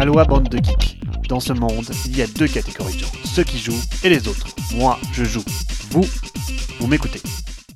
Aloha 0.00 0.24
bande 0.24 0.48
de 0.48 0.56
geeks. 0.56 0.98
Dans 1.28 1.40
ce 1.40 1.52
monde, 1.52 1.84
il 2.06 2.16
y 2.16 2.22
a 2.22 2.26
deux 2.26 2.48
catégories 2.48 2.94
de 2.94 3.00
gens, 3.00 3.12
ceux 3.22 3.44
qui 3.44 3.58
jouent 3.58 3.82
et 4.02 4.08
les 4.08 4.28
autres. 4.28 4.46
Moi, 4.74 4.98
je 5.12 5.24
joue. 5.24 5.44
Vous, 5.90 6.06
vous 6.78 6.86
m'écoutez. 6.86 7.20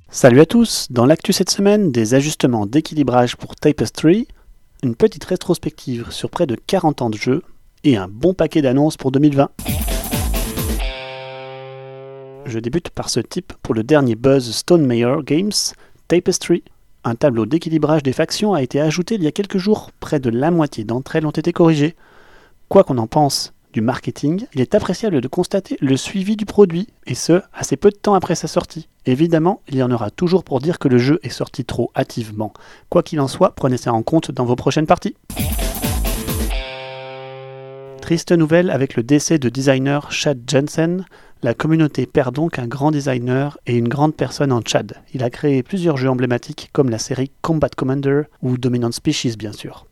Salut 0.08 0.40
à 0.40 0.46
tous, 0.46 0.87
dans 0.88 1.04
l'actu 1.04 1.34
cette 1.34 1.50
semaine, 1.50 1.92
des 1.92 2.14
ajustements 2.14 2.64
d'équilibrage 2.64 3.37
pour 3.37 3.56
Tapestry, 3.56 4.26
une 4.82 4.95
petite 4.95 5.24
rétrospective 5.24 6.10
sur 6.12 6.30
près 6.30 6.46
de 6.46 6.54
40 6.54 7.02
ans 7.02 7.11
de 7.11 7.18
jeu 7.18 7.43
et 7.84 7.98
un 7.98 8.09
bon 8.09 8.32
paquet 8.32 8.62
d'annonces 8.62 8.96
pour 8.96 9.12
2020. 9.12 9.50
Je 12.46 12.59
débute 12.59 12.88
par 12.88 13.11
ce 13.11 13.20
type 13.20 13.52
pour 13.62 13.75
le 13.75 13.82
dernier 13.82 14.14
buzz 14.14 14.50
Stone 14.50 14.86
Meyer 14.86 15.16
Games, 15.27 15.52
Tapestry. 16.09 16.64
Un 17.04 17.16
tableau 17.16 17.45
d'équilibrage 17.45 18.02
des 18.02 18.14
factions 18.14 18.54
a 18.54 18.62
été 18.62 18.80
ajouté 18.80 19.16
il 19.16 19.22
y 19.22 19.27
a 19.27 19.30
quelques 19.30 19.59
jours, 19.59 19.91
près 20.00 20.20
de 20.20 20.30
la 20.30 20.50
moitié 20.50 20.84
d'entre 20.84 21.16
elles 21.16 21.27
ont 21.27 21.30
été 21.30 21.52
corrigées. 21.52 21.95
Quoi 22.69 22.85
qu'on 22.85 22.99
en 22.99 23.07
pense 23.07 23.53
du 23.73 23.81
marketing, 23.81 24.46
il 24.54 24.61
est 24.61 24.75
appréciable 24.75 25.21
de 25.21 25.29
constater 25.29 25.77
le 25.81 25.96
suivi 25.96 26.36
du 26.36 26.46
produit, 26.46 26.89
et 27.07 27.14
ce, 27.14 27.43
assez 27.53 27.77
peu 27.77 27.91
de 27.91 27.96
temps 27.96 28.14
après 28.14 28.36
sa 28.36 28.46
sortie. 28.46 28.89
Évidemment, 29.05 29.63
il 29.68 29.77
y 29.77 29.82
en 29.82 29.91
aura 29.91 30.11
toujours 30.11 30.45
pour 30.45 30.61
dire 30.61 30.79
que 30.79 30.86
le 30.86 30.96
jeu 30.96 31.19
est 31.25 31.29
sorti 31.29 31.64
trop 31.64 31.91
hâtivement. 31.96 32.53
Quoi 32.89 33.03
qu'il 33.03 33.20
en 33.20 33.27
soit, 33.27 33.55
prenez 33.55 33.77
ça 33.77 33.92
en 33.92 34.03
compte 34.03 34.31
dans 34.31 34.45
vos 34.45 34.55
prochaines 34.55 34.86
parties. 34.86 35.17
Triste 38.00 38.33
nouvelle 38.33 38.70
avec 38.70 38.97
le 38.97 39.03
décès 39.03 39.39
de 39.39 39.48
designer 39.48 40.12
Chad 40.12 40.39
Jensen. 40.47 41.05
La 41.42 41.55
communauté 41.55 42.06
perd 42.06 42.34
donc 42.34 42.58
un 42.58 42.67
grand 42.67 42.91
designer 42.91 43.58
et 43.67 43.77
une 43.77 43.89
grande 43.89 44.14
personne 44.14 44.53
en 44.53 44.61
Chad. 44.64 44.94
Il 45.14 45.25
a 45.25 45.31
créé 45.31 45.62
plusieurs 45.62 45.97
jeux 45.97 46.11
emblématiques 46.11 46.70
comme 46.72 46.91
la 46.91 46.98
série 46.98 47.33
Combat 47.42 47.70
Commander 47.70 48.22
ou 48.41 48.56
Dominant 48.56 48.92
Species 48.92 49.36
bien 49.36 49.53
sûr. 49.53 49.86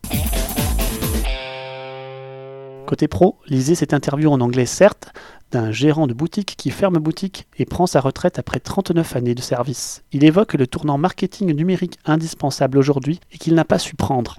Côté 2.93 3.07
pro, 3.07 3.39
lisez 3.47 3.73
cette 3.73 3.95
interview 3.95 4.29
en 4.29 4.39
anglais 4.39 4.67
certes, 4.67 5.13
d'un 5.49 5.71
gérant 5.71 6.05
de 6.05 6.13
boutique 6.13 6.53
qui 6.55 6.69
ferme 6.69 6.99
boutique 6.99 7.47
et 7.57 7.65
prend 7.65 7.87
sa 7.87 7.99
retraite 7.99 8.37
après 8.37 8.59
39 8.59 9.15
années 9.15 9.33
de 9.33 9.41
service. 9.41 10.03
Il 10.11 10.23
évoque 10.23 10.53
le 10.53 10.67
tournant 10.67 10.99
marketing 10.99 11.55
numérique 11.55 11.97
indispensable 12.05 12.77
aujourd'hui 12.77 13.19
et 13.31 13.39
qu'il 13.39 13.55
n'a 13.55 13.65
pas 13.65 13.79
su 13.79 13.95
prendre, 13.95 14.37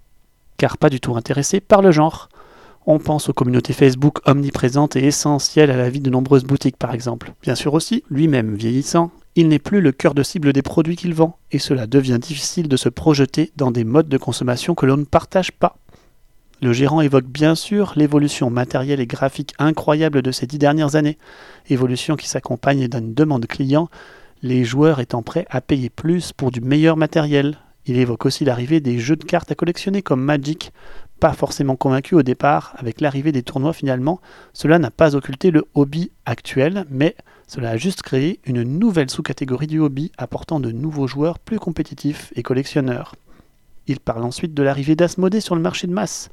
car 0.56 0.78
pas 0.78 0.88
du 0.88 1.00
tout 1.00 1.16
intéressé 1.16 1.58
par 1.58 1.82
le 1.82 1.90
genre. 1.90 2.28
On 2.86 3.00
pense 3.00 3.28
aux 3.28 3.32
communautés 3.32 3.72
Facebook 3.72 4.20
omniprésentes 4.24 4.94
et 4.94 5.04
essentielles 5.04 5.72
à 5.72 5.76
la 5.76 5.90
vie 5.90 5.98
de 5.98 6.10
nombreuses 6.10 6.44
boutiques 6.44 6.76
par 6.76 6.94
exemple. 6.94 7.32
Bien 7.42 7.56
sûr 7.56 7.74
aussi, 7.74 8.04
lui-même 8.08 8.54
vieillissant, 8.54 9.10
il 9.34 9.48
n'est 9.48 9.58
plus 9.58 9.80
le 9.80 9.90
cœur 9.90 10.14
de 10.14 10.22
cible 10.22 10.52
des 10.52 10.62
produits 10.62 10.94
qu'il 10.94 11.12
vend, 11.12 11.38
et 11.50 11.58
cela 11.58 11.88
devient 11.88 12.20
difficile 12.20 12.68
de 12.68 12.76
se 12.76 12.88
projeter 12.88 13.50
dans 13.56 13.72
des 13.72 13.82
modes 13.82 14.08
de 14.08 14.16
consommation 14.16 14.76
que 14.76 14.86
l'on 14.86 14.98
ne 14.98 15.04
partage 15.04 15.50
pas. 15.50 15.76
Le 16.64 16.72
gérant 16.72 17.02
évoque 17.02 17.26
bien 17.26 17.54
sûr 17.54 17.92
l'évolution 17.94 18.48
matérielle 18.48 18.98
et 18.98 19.06
graphique 19.06 19.52
incroyable 19.58 20.22
de 20.22 20.32
ces 20.32 20.46
dix 20.46 20.56
dernières 20.56 20.96
années, 20.96 21.18
évolution 21.68 22.16
qui 22.16 22.26
s'accompagne 22.26 22.88
d'une 22.88 23.12
demande 23.12 23.46
client, 23.46 23.90
les 24.40 24.64
joueurs 24.64 24.98
étant 24.98 25.22
prêts 25.22 25.44
à 25.50 25.60
payer 25.60 25.90
plus 25.90 26.32
pour 26.32 26.50
du 26.50 26.62
meilleur 26.62 26.96
matériel. 26.96 27.58
Il 27.84 27.98
évoque 27.98 28.24
aussi 28.24 28.46
l'arrivée 28.46 28.80
des 28.80 28.98
jeux 28.98 29.16
de 29.16 29.24
cartes 29.24 29.52
à 29.52 29.54
collectionner 29.54 30.00
comme 30.00 30.22
Magic, 30.22 30.72
pas 31.20 31.34
forcément 31.34 31.76
convaincu 31.76 32.14
au 32.14 32.22
départ, 32.22 32.72
avec 32.78 33.02
l'arrivée 33.02 33.30
des 33.30 33.42
tournois 33.42 33.74
finalement, 33.74 34.22
cela 34.54 34.78
n'a 34.78 34.90
pas 34.90 35.14
occulté 35.14 35.50
le 35.50 35.66
hobby 35.74 36.12
actuel, 36.24 36.86
mais 36.88 37.14
cela 37.46 37.72
a 37.72 37.76
juste 37.76 38.00
créé 38.00 38.40
une 38.46 38.62
nouvelle 38.62 39.10
sous-catégorie 39.10 39.66
du 39.66 39.80
hobby 39.80 40.12
apportant 40.16 40.60
de 40.60 40.72
nouveaux 40.72 41.08
joueurs 41.08 41.38
plus 41.38 41.58
compétitifs 41.58 42.32
et 42.36 42.42
collectionneurs. 42.42 43.16
Il 43.86 44.00
parle 44.00 44.24
ensuite 44.24 44.54
de 44.54 44.62
l'arrivée 44.62 44.96
d'Asmodée 44.96 45.40
sur 45.40 45.54
le 45.54 45.60
marché 45.60 45.86
de 45.86 45.92
masse. 45.92 46.30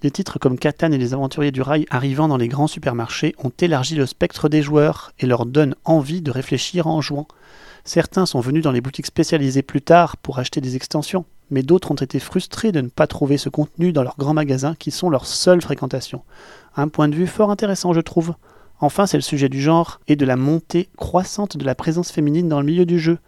Des 0.00 0.10
titres 0.10 0.38
comme 0.38 0.58
Catan 0.58 0.92
et 0.92 0.98
les 0.98 1.12
Aventuriers 1.12 1.52
du 1.52 1.60
Rail 1.60 1.84
arrivant 1.90 2.28
dans 2.28 2.36
les 2.36 2.48
grands 2.48 2.66
supermarchés 2.66 3.34
ont 3.38 3.52
élargi 3.60 3.96
le 3.96 4.06
spectre 4.06 4.48
des 4.48 4.62
joueurs 4.62 5.12
et 5.18 5.26
leur 5.26 5.44
donnent 5.44 5.74
envie 5.84 6.22
de 6.22 6.30
réfléchir 6.30 6.86
en 6.86 7.00
jouant. 7.00 7.28
Certains 7.84 8.26
sont 8.26 8.40
venus 8.40 8.62
dans 8.62 8.72
les 8.72 8.80
boutiques 8.80 9.06
spécialisées 9.06 9.62
plus 9.62 9.82
tard 9.82 10.16
pour 10.16 10.38
acheter 10.38 10.60
des 10.60 10.74
extensions, 10.74 11.24
mais 11.50 11.62
d'autres 11.62 11.92
ont 11.92 11.96
été 11.96 12.18
frustrés 12.18 12.72
de 12.72 12.80
ne 12.80 12.88
pas 12.88 13.06
trouver 13.06 13.36
ce 13.36 13.48
contenu 13.48 13.92
dans 13.92 14.02
leurs 14.02 14.16
grands 14.16 14.34
magasins 14.34 14.74
qui 14.74 14.90
sont 14.90 15.10
leur 15.10 15.26
seule 15.26 15.62
fréquentation. 15.62 16.22
Un 16.76 16.88
point 16.88 17.08
de 17.08 17.14
vue 17.14 17.26
fort 17.26 17.50
intéressant, 17.50 17.92
je 17.92 18.00
trouve. 18.00 18.34
Enfin, 18.80 19.06
c'est 19.06 19.16
le 19.16 19.22
sujet 19.22 19.48
du 19.48 19.60
genre 19.60 20.00
et 20.08 20.16
de 20.16 20.26
la 20.26 20.36
montée 20.36 20.88
croissante 20.96 21.56
de 21.56 21.64
la 21.64 21.74
présence 21.74 22.10
féminine 22.10 22.48
dans 22.48 22.60
le 22.60 22.66
milieu 22.66 22.86
du 22.86 22.98
jeu, 22.98 23.18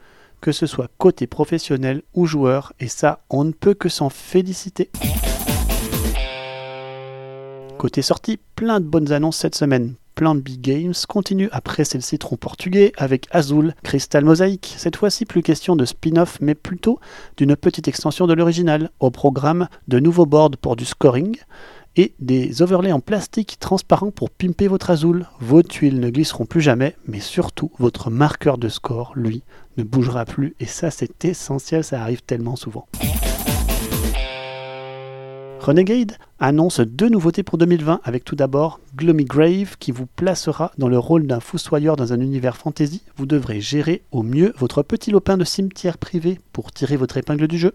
que 0.41 0.53
ce 0.53 0.67
soit 0.67 0.91
côté 0.99 1.27
professionnel 1.27 2.03
ou 2.15 2.27
joueur, 2.27 2.73
et 2.81 2.89
ça, 2.89 3.21
on 3.31 3.45
ne 3.45 3.53
peut 3.53 3.75
que 3.75 3.89
s'en 3.89 4.11
féliciter. 4.11 4.91
Côté 7.79 8.03
sortie, 8.03 8.39
plein 8.57 8.81
de 8.81 8.87
bonnes 8.87 9.13
annonces 9.13 9.37
cette 9.37 9.55
semaine. 9.55 9.95
Plan 10.17 10.35
B 10.35 10.49
Games 10.59 10.95
continue 11.07 11.49
à 11.53 11.61
presser 11.61 11.97
le 11.97 12.03
citron 12.03 12.37
portugais 12.37 12.93
avec 12.97 13.29
Azul 13.31 13.73
Crystal 13.85 14.25
Mosaic. 14.25 14.75
Cette 14.77 14.97
fois-ci, 14.97 15.27
plus 15.27 15.43
question 15.43 15.77
de 15.77 15.85
spin-off, 15.85 16.39
mais 16.41 16.57
plutôt 16.57 16.99
d'une 17.37 17.55
petite 17.55 17.87
extension 17.87 18.27
de 18.27 18.35
l'original. 18.35 18.91
Au 18.99 19.13
programme, 19.13 19.69
de 19.87 20.01
nouveaux 20.01 20.27
boards 20.27 20.57
pour 20.61 20.75
du 20.75 20.85
scoring 20.85 21.37
et 21.97 22.13
des 22.21 22.63
overlays 22.63 22.93
en 22.93 23.01
plastique 23.01 23.59
transparent 23.59 24.11
pour 24.11 24.31
pimper 24.31 24.69
votre 24.69 24.91
Azul. 24.91 25.27
Vos 25.41 25.63
tuiles 25.63 26.01
ne 26.01 26.11
glisseront 26.11 26.47
plus 26.47 26.61
jamais, 26.61 26.97
mais 27.07 27.21
surtout 27.21 27.71
votre 27.79 28.11
marqueur 28.11 28.59
de 28.59 28.69
score, 28.69 29.13
lui, 29.17 29.43
ne 29.77 29.83
bougera 29.83 30.25
plus. 30.25 30.55
Et 30.61 30.67
ça, 30.67 30.91
c'est 30.91 31.25
essentiel, 31.25 31.85
ça 31.85 32.01
arrive 32.01 32.23
tellement 32.23 32.57
souvent. 32.57 32.87
Renegade 35.61 36.17
annonce 36.39 36.81
deux 36.81 37.09
nouveautés 37.09 37.43
pour 37.43 37.59
2020 37.59 38.01
avec 38.03 38.25
tout 38.25 38.37
d'abord 38.37 38.81
Gloomy 38.97 39.25
Grave 39.25 39.77
qui 39.79 39.91
vous 39.91 40.07
placera 40.07 40.73
dans 40.79 40.89
le 40.89 40.99
rôle 40.99 41.27
d'un 41.27 41.41
fossoyeur 41.41 41.97
dans 41.97 42.13
un 42.13 42.21
univers 42.21 42.57
fantasy. 42.57 43.03
Vous 43.17 43.27
devrez 43.27 43.61
gérer 43.61 44.03
au 44.11 44.23
mieux 44.23 44.55
votre 44.57 44.83
petit 44.83 45.11
lopin 45.11 45.37
de 45.37 45.45
cimetière 45.45 45.99
privé 45.99 46.41
pour 46.53 46.73
tirer 46.73 46.97
votre 46.97 47.19
épingle 47.19 47.49
du 47.49 47.59
jeu. 47.59 47.75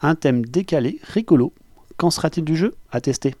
Un 0.00 0.16
thème 0.16 0.44
décalé, 0.44 0.98
rigolo. 1.04 1.52
Qu'en 1.96 2.10
sera-t-il 2.10 2.44
du 2.44 2.56
jeu 2.56 2.74
À 2.90 3.00
tester? 3.00 3.34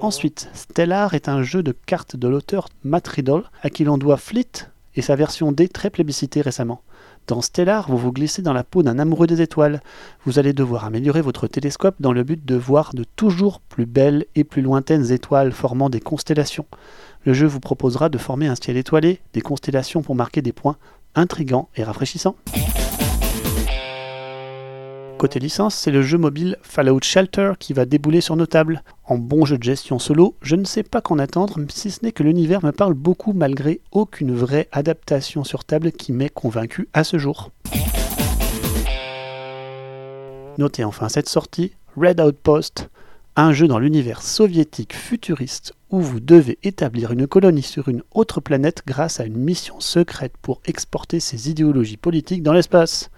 Ensuite, 0.00 0.48
Stellar 0.54 1.14
est 1.14 1.28
un 1.28 1.42
jeu 1.42 1.62
de 1.62 1.72
cartes 1.72 2.16
de 2.16 2.28
l'auteur 2.28 2.68
Matt 2.84 3.06
Riddle 3.08 3.42
à 3.62 3.70
qui 3.70 3.84
l'on 3.84 3.98
doit 3.98 4.16
Fleet 4.16 4.70
et 4.94 5.02
sa 5.02 5.16
version 5.16 5.52
D 5.52 5.68
très 5.68 5.90
plébiscitée 5.90 6.40
récemment. 6.40 6.82
Dans 7.26 7.42
Stellar, 7.42 7.90
vous 7.90 7.98
vous 7.98 8.12
glissez 8.12 8.40
dans 8.40 8.52
la 8.52 8.64
peau 8.64 8.82
d'un 8.82 8.98
amoureux 8.98 9.26
des 9.26 9.42
étoiles. 9.42 9.82
Vous 10.24 10.38
allez 10.38 10.52
devoir 10.52 10.84
améliorer 10.84 11.20
votre 11.20 11.46
télescope 11.46 11.96
dans 12.00 12.12
le 12.12 12.24
but 12.24 12.44
de 12.44 12.54
voir 12.54 12.94
de 12.94 13.04
toujours 13.04 13.60
plus 13.60 13.86
belles 13.86 14.24
et 14.34 14.44
plus 14.44 14.62
lointaines 14.62 15.12
étoiles 15.12 15.52
formant 15.52 15.90
des 15.90 16.00
constellations. 16.00 16.66
Le 17.24 17.34
jeu 17.34 17.46
vous 17.46 17.60
proposera 17.60 18.08
de 18.08 18.18
former 18.18 18.46
un 18.46 18.54
ciel 18.54 18.76
étoilé, 18.76 19.20
des 19.34 19.42
constellations 19.42 20.02
pour 20.02 20.14
marquer 20.14 20.42
des 20.42 20.52
points 20.52 20.76
intrigants 21.14 21.68
et 21.76 21.84
rafraîchissants. 21.84 22.36
Côté 25.18 25.40
licence, 25.40 25.74
c'est 25.74 25.90
le 25.90 26.00
jeu 26.00 26.16
mobile 26.16 26.56
Fallout 26.62 27.00
Shelter 27.02 27.54
qui 27.58 27.72
va 27.72 27.86
débouler 27.86 28.20
sur 28.20 28.36
nos 28.36 28.46
tables. 28.46 28.84
En 29.04 29.18
bon 29.18 29.44
jeu 29.44 29.58
de 29.58 29.64
gestion 29.64 29.98
solo, 29.98 30.36
je 30.42 30.54
ne 30.54 30.64
sais 30.64 30.84
pas 30.84 31.00
qu'en 31.00 31.18
attendre, 31.18 31.58
si 31.70 31.90
ce 31.90 32.04
n'est 32.04 32.12
que 32.12 32.22
l'univers 32.22 32.64
me 32.64 32.70
parle 32.70 32.94
beaucoup 32.94 33.32
malgré 33.32 33.80
aucune 33.90 34.32
vraie 34.32 34.68
adaptation 34.70 35.42
sur 35.42 35.64
table 35.64 35.90
qui 35.90 36.12
m'ait 36.12 36.28
convaincu 36.28 36.88
à 36.92 37.02
ce 37.02 37.18
jour. 37.18 37.50
Notez 40.56 40.84
enfin 40.84 41.08
cette 41.08 41.28
sortie, 41.28 41.72
Red 41.96 42.20
Outpost, 42.20 42.88
un 43.34 43.52
jeu 43.52 43.66
dans 43.66 43.80
l'univers 43.80 44.22
soviétique 44.22 44.94
futuriste 44.94 45.74
où 45.90 46.00
vous 46.00 46.20
devez 46.20 46.58
établir 46.62 47.10
une 47.10 47.26
colonie 47.26 47.62
sur 47.62 47.88
une 47.88 48.02
autre 48.12 48.40
planète 48.40 48.82
grâce 48.86 49.18
à 49.18 49.24
une 49.24 49.38
mission 49.38 49.80
secrète 49.80 50.34
pour 50.40 50.60
exporter 50.64 51.18
ses 51.18 51.50
idéologies 51.50 51.96
politiques 51.96 52.44
dans 52.44 52.52
l'espace. 52.52 53.10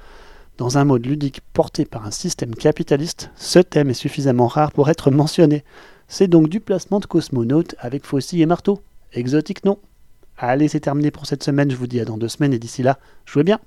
Dans 0.61 0.77
un 0.77 0.85
mode 0.85 1.07
ludique 1.07 1.41
porté 1.55 1.87
par 1.87 2.07
un 2.07 2.11
système 2.11 2.55
capitaliste, 2.55 3.31
ce 3.35 3.61
thème 3.61 3.89
est 3.89 3.95
suffisamment 3.95 4.47
rare 4.47 4.73
pour 4.73 4.91
être 4.91 5.11
mentionné. 5.11 5.65
C'est 6.07 6.29
donc 6.29 6.51
du 6.51 6.61
placement 6.61 7.01
de 7.01 7.07
cosmonautes 7.07 7.77
avec 7.79 8.05
faucilles 8.05 8.43
et 8.43 8.47
marteau. 8.47 8.83
Exotique 9.15 9.65
non? 9.65 9.79
Allez, 10.37 10.69
c'est 10.69 10.81
terminé 10.81 11.11
pour 11.11 11.25
cette 11.25 11.43
semaine, 11.43 11.71
je 11.71 11.77
vous 11.77 11.87
dis 11.87 11.99
à 11.99 12.05
dans 12.05 12.19
deux 12.19 12.29
semaines 12.29 12.53
et 12.53 12.59
d'ici 12.59 12.83
là, 12.83 12.99
jouez 13.25 13.43
bien 13.43 13.59